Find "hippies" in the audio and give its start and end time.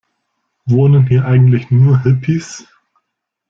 2.01-2.65